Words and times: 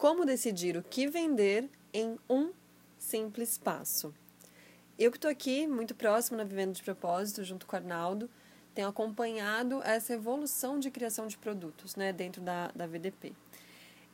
Como 0.00 0.24
decidir 0.24 0.78
o 0.78 0.82
que 0.82 1.06
vender 1.06 1.68
em 1.92 2.18
um 2.26 2.52
simples 2.96 3.58
passo. 3.58 4.14
Eu 4.98 5.10
que 5.10 5.18
estou 5.18 5.30
aqui, 5.30 5.66
muito 5.66 5.94
próximo 5.94 6.38
na 6.38 6.44
Vivendo 6.44 6.72
de 6.72 6.82
Propósito, 6.82 7.44
junto 7.44 7.66
com 7.66 7.76
o 7.76 7.78
Arnaldo, 7.78 8.30
tenho 8.74 8.88
acompanhado 8.88 9.82
essa 9.82 10.14
evolução 10.14 10.78
de 10.78 10.90
criação 10.90 11.26
de 11.26 11.36
produtos 11.36 11.96
né, 11.96 12.14
dentro 12.14 12.40
da, 12.40 12.68
da 12.68 12.86
VDP. 12.86 13.34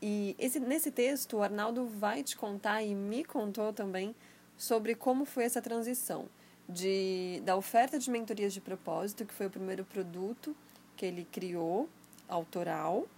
E 0.00 0.36
esse, 0.38 0.60
nesse 0.60 0.92
texto, 0.92 1.38
o 1.38 1.42
Arnaldo 1.42 1.84
vai 1.84 2.22
te 2.22 2.36
contar 2.36 2.84
e 2.84 2.94
me 2.94 3.24
contou 3.24 3.72
também 3.72 4.14
sobre 4.56 4.94
como 4.94 5.24
foi 5.24 5.42
essa 5.42 5.60
transição 5.60 6.28
de, 6.68 7.42
da 7.44 7.56
oferta 7.56 7.98
de 7.98 8.08
mentorias 8.08 8.52
de 8.54 8.60
propósito, 8.60 9.26
que 9.26 9.34
foi 9.34 9.46
o 9.46 9.50
primeiro 9.50 9.84
produto 9.84 10.54
que 10.96 11.04
ele 11.04 11.26
criou, 11.32 11.88
autoral. 12.28 13.08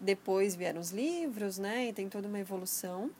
Depois 0.00 0.54
vieram 0.54 0.80
os 0.80 0.90
livros, 0.90 1.58
né? 1.58 1.88
E 1.88 1.92
tem 1.92 2.08
toda 2.08 2.26
uma 2.26 2.38
evolução. 2.38 3.10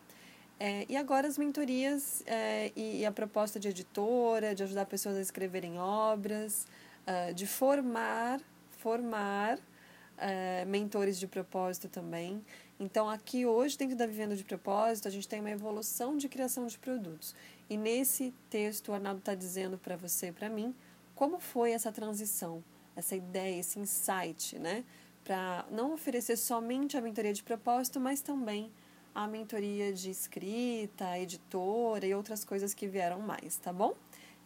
É, 0.58 0.84
e 0.88 0.96
agora 0.96 1.26
as 1.26 1.38
mentorias 1.38 2.22
é, 2.26 2.70
e, 2.76 3.00
e, 3.00 3.06
a 3.06 3.12
proposta 3.12 3.58
de 3.58 3.68
editora, 3.68 4.54
de 4.54 4.62
ajudar 4.62 4.84
pessoas 4.86 5.16
a 5.16 5.20
escreverem 5.20 5.78
obras, 5.78 6.66
uh, 7.06 7.32
de 7.32 7.46
formar, 7.46 8.40
formar 8.78 9.58
uh, 9.58 10.66
mentores 10.66 11.18
de 11.18 11.26
propósito 11.26 11.88
também. 11.88 12.44
Então, 12.78 13.08
aqui 13.08 13.46
hoje, 13.46 13.78
dentro 13.78 13.96
da 13.96 14.06
Vivendo 14.06 14.36
de 14.36 14.44
Propósito, 14.44 15.08
a 15.08 15.10
gente 15.10 15.26
tem 15.26 15.40
uma 15.40 15.50
evolução 15.50 16.16
de 16.16 16.28
criação 16.28 16.66
de 16.66 16.78
produtos. 16.78 17.34
E 17.68 17.76
nesse 17.76 18.34
texto, 18.50 18.88
o 18.88 18.94
Arnaldo 18.94 19.20
está 19.20 19.34
dizendo 19.34 19.78
para 19.78 19.96
você 19.96 20.28
e 20.28 20.32
para 20.32 20.48
mim 20.48 20.74
como 21.20 21.38
foi 21.38 21.72
essa 21.72 21.92
transição, 21.92 22.64
essa 22.96 23.14
ideia, 23.14 23.60
esse 23.60 23.78
insight, 23.78 24.58
né? 24.58 24.82
Para 25.24 25.66
não 25.70 25.92
oferecer 25.92 26.36
somente 26.36 26.96
a 26.96 27.00
mentoria 27.00 27.32
de 27.32 27.42
propósito, 27.42 28.00
mas 28.00 28.20
também 28.20 28.72
a 29.14 29.26
mentoria 29.26 29.92
de 29.92 30.10
escrita, 30.10 31.18
editora 31.18 32.06
e 32.06 32.14
outras 32.14 32.44
coisas 32.44 32.72
que 32.74 32.86
vieram 32.86 33.20
mais, 33.20 33.56
tá 33.56 33.72
bom? 33.72 33.94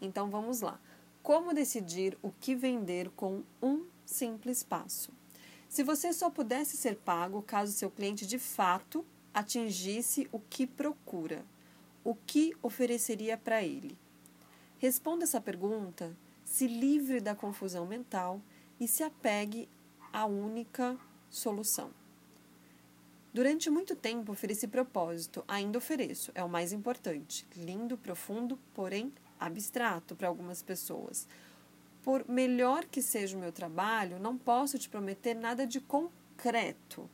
Então 0.01 0.31
vamos 0.31 0.61
lá. 0.61 0.81
Como 1.23 1.55
decidir 1.55 2.19
o 2.23 2.31
que 2.31 2.55
vender 2.55 3.11
com 3.11 3.43
um 3.63 3.87
simples 4.05 4.63
passo? 4.63 5.13
Se 5.69 5.83
você 5.83 6.13
só 6.13 6.31
pudesse 6.31 6.77
ser 6.77 6.97
pago 6.97 7.43
caso 7.43 7.73
seu 7.73 7.91
cliente 7.91 8.27
de 8.27 8.39
fato 8.39 9.05
atingisse 9.33 10.29
o 10.31 10.39
que 10.39 10.67
procura, 10.67 11.45
o 12.05 12.15
que 12.15 12.55
ofereceria 12.63 13.37
para 13.37 13.63
ele? 13.63 13.99
Responda 14.79 15.25
essa 15.25 15.41
pergunta, 15.41 16.17
se 16.45 16.67
livre 16.67 17.21
da 17.21 17.35
confusão 17.35 17.87
mental 17.87 18.41
e 18.79 18.87
se 18.87 19.03
apegue 19.03 19.69
à 20.15 20.27
única 20.27 20.97
solução. 21.29 21.91
Durante 23.33 23.69
muito 23.69 23.97
tempo 23.97 24.31
ofereci 24.31 24.69
propósito, 24.69 25.45
ainda 25.49 25.79
ofereço, 25.79 26.31
é 26.37 26.45
o 26.45 26.49
mais 26.49 26.73
importante. 26.73 27.45
Lindo, 27.57 27.99
profundo, 27.99 28.57
porém 28.73 29.13
abstrato 29.41 30.15
para 30.15 30.29
algumas 30.29 30.63
pessoas. 30.63 31.27
Por 32.01 32.29
melhor 32.29 32.85
que 32.85 33.03
seja 33.03 33.37
o 33.37 33.41
meu 33.41 33.51
trabalho, 33.51 34.21
não 34.21 34.39
posso 34.39 34.79
te 34.79 34.89
prometer 34.89 35.35
nada 35.35 35.67
de 35.67 35.81
concreto. 35.81 37.11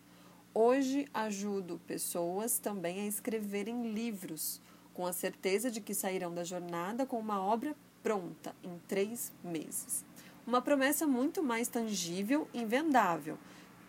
Hoje 0.53 1.09
ajudo 1.15 1.81
pessoas 1.87 2.59
também 2.59 3.01
a 3.01 3.07
escreverem 3.07 3.95
livros, 3.95 4.61
com 4.93 5.07
a 5.07 5.13
certeza 5.15 5.71
de 5.71 5.81
que 5.81 5.95
sairão 5.95 6.35
da 6.35 6.45
jornada 6.45 7.07
com 7.07 7.19
uma 7.19 7.41
obra 7.41 7.75
pronta 8.03 8.55
em 8.63 8.79
três 8.87 9.33
meses. 9.43 10.05
Uma 10.47 10.63
promessa 10.63 11.07
muito 11.07 11.43
mais 11.43 11.69
tangível 11.69 12.49
e 12.53 12.65
vendável 12.65 13.39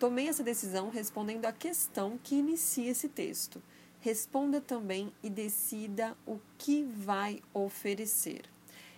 Tomei 0.02 0.28
essa 0.28 0.42
decisão 0.42 0.90
respondendo 0.90 1.46
à 1.46 1.54
questão 1.54 2.18
que 2.24 2.34
inicia 2.34 2.90
esse 2.90 3.08
texto. 3.08 3.62
Responda 4.00 4.60
também 4.60 5.14
e 5.22 5.30
decida 5.30 6.18
o 6.26 6.40
que 6.58 6.82
vai 6.84 7.40
oferecer. 7.54 8.50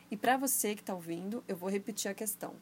E 0.09 0.15
para 0.15 0.37
você 0.37 0.73
que 0.73 0.81
está 0.81 0.95
ouvindo, 0.95 1.43
eu 1.45 1.57
vou 1.57 1.69
repetir 1.69 2.09
a 2.09 2.13
questão. 2.13 2.55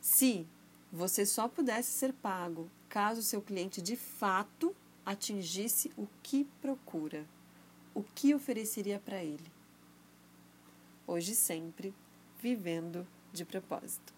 Se 0.00 0.46
você 0.92 1.26
só 1.26 1.48
pudesse 1.48 1.90
ser 1.90 2.12
pago 2.12 2.70
caso 2.88 3.24
seu 3.24 3.42
cliente 3.42 3.82
de 3.82 3.96
fato 3.96 4.72
atingisse 5.04 5.90
o 5.98 6.06
que 6.22 6.44
procura, 6.62 7.26
o 7.92 8.04
que 8.04 8.32
ofereceria 8.32 9.00
para 9.00 9.20
ele? 9.20 9.50
Hoje 11.08 11.34
sempre, 11.34 11.92
vivendo 12.42 13.06
de 13.32 13.44
propósito. 13.44 14.15